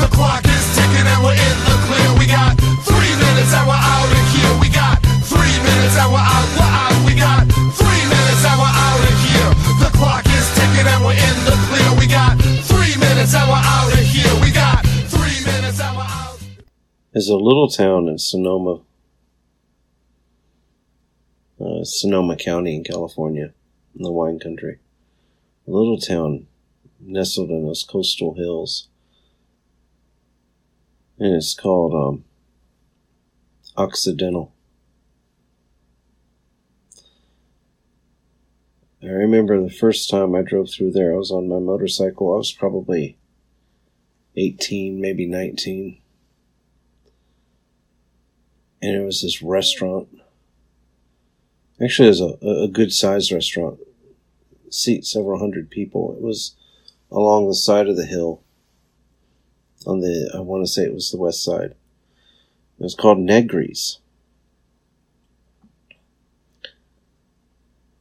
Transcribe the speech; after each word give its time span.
The 0.00 0.08
clock 0.16 0.40
is 0.48 0.64
ticking 0.72 1.04
and 1.04 1.20
we're 1.20 1.36
in 1.36 1.56
the 1.68 1.76
clear. 1.84 2.08
We 2.16 2.24
got 2.24 2.56
three 2.88 3.12
minutes 3.20 3.52
and 3.52 3.68
we're 3.68 3.76
out 3.76 4.08
of 4.08 4.24
here. 4.32 4.54
We 4.56 4.72
got 4.72 4.96
three 5.28 5.56
minutes 5.60 5.92
and 6.00 6.08
we're 6.08 6.24
out. 6.24 6.48
We're 6.56 6.72
out. 6.72 6.96
We 7.04 7.12
got 7.12 7.44
three 7.76 8.04
minutes 8.08 8.40
and 8.48 8.56
we're 8.56 8.76
out 8.80 9.02
of 9.04 9.16
here. 9.28 9.50
The 9.76 9.90
clock 9.92 10.24
is 10.24 10.48
ticking 10.56 10.88
and 10.88 11.04
we're 11.04 11.20
in 11.20 11.36
the 11.44 11.52
clear. 11.68 11.90
We 12.00 12.08
got 12.08 12.40
three 12.64 12.96
minutes 12.96 13.36
and 13.36 13.44
we're 13.44 13.60
out 13.60 13.92
of 13.92 14.00
here. 14.00 14.32
We 14.40 14.48
got 14.48 14.80
three 15.12 15.44
minutes 15.44 15.84
and 15.84 15.92
we're 15.92 16.08
out. 16.08 16.40
There's 17.12 17.28
a 17.28 17.36
little 17.36 17.68
town 17.68 18.08
in 18.08 18.16
Sonoma, 18.16 18.80
uh, 21.60 21.84
Sonoma 21.84 22.36
County 22.36 22.74
in 22.74 22.84
California, 22.84 23.52
in 23.94 24.02
the 24.02 24.10
wine 24.10 24.40
country. 24.40 24.78
A 25.68 25.70
little 25.70 25.98
town 25.98 26.46
nestled 26.98 27.50
in 27.50 27.66
those 27.66 27.84
coastal 27.84 28.32
hills 28.40 28.88
and 31.20 31.34
it's 31.34 31.54
called 31.54 31.92
um, 31.92 32.24
Occidental. 33.76 34.54
I 39.02 39.06
remember 39.06 39.60
the 39.60 39.70
first 39.70 40.08
time 40.08 40.34
I 40.34 40.40
drove 40.40 40.70
through 40.70 40.92
there, 40.92 41.12
I 41.12 41.16
was 41.16 41.30
on 41.30 41.46
my 41.46 41.58
motorcycle. 41.58 42.32
I 42.32 42.38
was 42.38 42.52
probably 42.52 43.18
18, 44.36 44.98
maybe 44.98 45.26
19. 45.26 46.00
And 48.82 48.96
it 48.96 49.04
was 49.04 49.20
this 49.20 49.42
restaurant. 49.42 50.08
Actually, 51.82 52.08
it 52.08 52.20
was 52.20 52.20
a, 52.20 52.64
a 52.64 52.68
good 52.68 52.94
sized 52.94 53.30
restaurant. 53.30 53.78
Seat 54.70 55.04
several 55.04 55.38
hundred 55.38 55.68
people. 55.68 56.14
It 56.14 56.22
was 56.22 56.54
along 57.10 57.48
the 57.48 57.54
side 57.54 57.88
of 57.88 57.96
the 57.96 58.06
hill. 58.06 58.42
On 59.86 60.00
the, 60.00 60.30
I 60.34 60.40
want 60.40 60.64
to 60.64 60.70
say 60.70 60.84
it 60.84 60.94
was 60.94 61.10
the 61.10 61.16
west 61.18 61.42
side. 61.42 61.74
It 62.78 62.82
was 62.82 62.94
called 62.94 63.18
Negri's. 63.18 63.98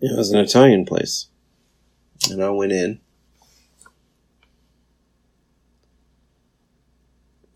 It 0.00 0.16
was 0.16 0.30
an 0.30 0.38
Italian 0.38 0.84
place. 0.84 1.26
And 2.30 2.42
I 2.42 2.50
went 2.50 2.72
in. 2.72 3.00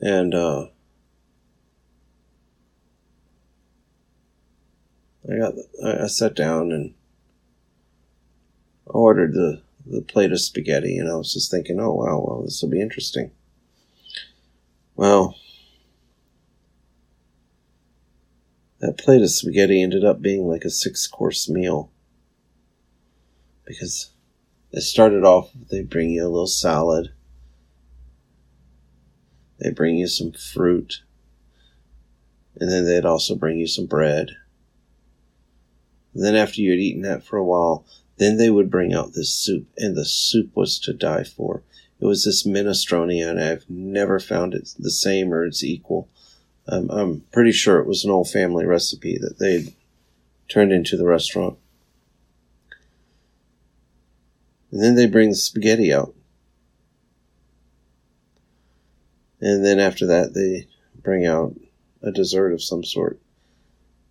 And 0.00 0.34
uh, 0.34 0.66
I 5.30 5.38
got 5.38 5.54
I 5.82 6.06
sat 6.08 6.34
down 6.34 6.72
and 6.72 6.94
ordered 8.84 9.32
the 9.32 9.62
the 9.86 10.02
plate 10.02 10.32
of 10.32 10.40
spaghetti, 10.40 10.98
and 10.98 11.10
I 11.10 11.16
was 11.16 11.32
just 11.32 11.50
thinking, 11.50 11.80
oh 11.80 11.92
wow, 11.92 12.22
well 12.26 12.42
this 12.42 12.60
will 12.60 12.68
be 12.68 12.82
interesting. 12.82 13.30
Well, 14.96 15.36
that 18.80 18.98
plate 18.98 19.22
of 19.22 19.30
spaghetti 19.30 19.82
ended 19.82 20.04
up 20.04 20.22
being 20.22 20.46
like 20.46 20.64
a 20.64 20.70
six 20.70 21.06
course 21.06 21.48
meal 21.48 21.90
because 23.64 24.10
it 24.70 24.82
started 24.82 25.24
off 25.24 25.50
they 25.70 25.82
bring 25.82 26.10
you 26.10 26.22
a 26.22 26.28
little 26.28 26.46
salad. 26.46 27.12
They 29.58 29.70
bring 29.70 29.96
you 29.96 30.06
some 30.06 30.32
fruit. 30.32 31.02
And 32.60 32.70
then 32.70 32.84
they'd 32.84 33.04
also 33.04 33.34
bring 33.34 33.58
you 33.58 33.66
some 33.66 33.86
bread. 33.86 34.30
And 36.12 36.24
then 36.24 36.36
after 36.36 36.60
you 36.60 36.70
had 36.70 36.78
eaten 36.78 37.02
that 37.02 37.24
for 37.24 37.36
a 37.36 37.44
while 37.44 37.84
then 38.16 38.36
they 38.36 38.50
would 38.50 38.70
bring 38.70 38.94
out 38.94 39.12
this 39.14 39.34
soup 39.34 39.66
and 39.76 39.96
the 39.96 40.04
soup 40.04 40.50
was 40.54 40.78
to 40.78 40.92
die 40.92 41.24
for 41.24 41.62
it 42.04 42.06
was 42.06 42.24
this 42.24 42.46
minestrone 42.46 43.28
and 43.28 43.40
i've 43.40 43.64
never 43.68 44.20
found 44.20 44.54
it 44.54 44.72
the 44.78 44.90
same 44.90 45.32
or 45.32 45.44
its 45.44 45.64
equal 45.64 46.08
um, 46.68 46.88
i'm 46.90 47.20
pretty 47.32 47.52
sure 47.52 47.80
it 47.80 47.88
was 47.88 48.04
an 48.04 48.10
old 48.10 48.30
family 48.30 48.64
recipe 48.64 49.18
that 49.18 49.38
they 49.40 49.74
turned 50.48 50.72
into 50.72 50.96
the 50.96 51.06
restaurant 51.06 51.58
And 54.74 54.82
then 54.82 54.96
they 54.96 55.06
bring 55.06 55.28
the 55.28 55.36
spaghetti 55.36 55.94
out. 55.94 56.16
And 59.40 59.64
then 59.64 59.78
after 59.78 60.04
that, 60.06 60.34
they 60.34 60.66
bring 61.00 61.24
out 61.24 61.54
a 62.02 62.10
dessert 62.10 62.52
of 62.52 62.60
some 62.60 62.82
sort. 62.82 63.20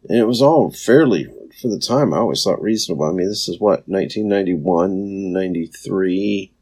And 0.08 0.18
it 0.18 0.24
was 0.24 0.42
all 0.42 0.72
fairly, 0.72 1.28
for 1.62 1.68
the 1.68 1.80
time, 1.80 2.14
I 2.14 2.20
always 2.20 2.42
thought 2.42 2.62
reasonable. 2.62 3.03
I 3.03 3.12
mean, 3.12 3.28
this 3.28 3.50
is 3.50 3.59
what, 3.59 3.90
1991, 3.90 5.34
93, 5.34 6.53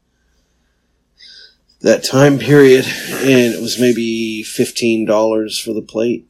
that 1.82 2.04
time 2.04 2.38
period. 2.38 2.86
And 2.86 3.54
it 3.54 3.60
was 3.60 3.78
maybe 3.78 4.42
$15 4.44 5.62
for 5.62 5.72
the 5.72 5.82
plate. 5.82 6.28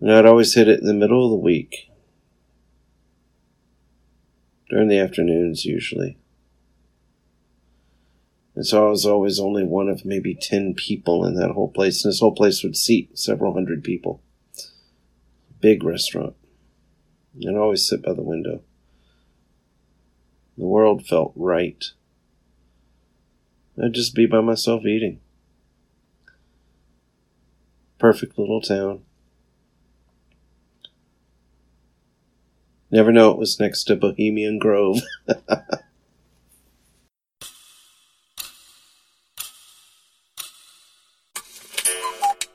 And 0.00 0.12
I'd 0.12 0.26
always 0.26 0.54
hit 0.54 0.68
it 0.68 0.80
in 0.80 0.86
the 0.86 0.94
middle 0.94 1.24
of 1.24 1.30
the 1.30 1.36
week 1.36 1.90
during 4.70 4.88
the 4.88 4.98
afternoons 4.98 5.64
usually. 5.66 6.16
And 8.56 8.66
so 8.66 8.86
I 8.86 8.90
was 8.90 9.06
always 9.06 9.38
only 9.38 9.64
one 9.64 9.88
of 9.88 10.04
maybe 10.04 10.34
10 10.34 10.74
people 10.74 11.24
in 11.24 11.34
that 11.34 11.52
whole 11.52 11.70
place. 11.70 12.04
And 12.04 12.10
this 12.10 12.20
whole 12.20 12.34
place 12.34 12.62
would 12.62 12.76
seat 12.76 13.18
several 13.18 13.52
hundred 13.52 13.84
people. 13.84 14.22
Big 15.60 15.84
restaurant. 15.84 16.34
And 17.34 17.50
I'd 17.50 17.60
always 17.60 17.86
sit 17.86 18.02
by 18.02 18.14
the 18.14 18.22
window. 18.22 18.62
The 20.60 20.66
world 20.66 21.06
felt 21.06 21.32
right. 21.36 21.82
I'd 23.82 23.94
just 23.94 24.14
be 24.14 24.26
by 24.26 24.42
myself 24.42 24.84
eating. 24.84 25.20
Perfect 27.98 28.38
little 28.38 28.60
town. 28.60 29.00
Never 32.90 33.10
know 33.10 33.30
it 33.30 33.38
was 33.38 33.58
next 33.58 33.84
to 33.84 33.96
Bohemian 33.96 34.58
Grove. 34.58 35.00